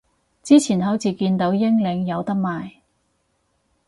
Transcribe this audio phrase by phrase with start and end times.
[0.41, 2.77] 之前好似見到英領有得賣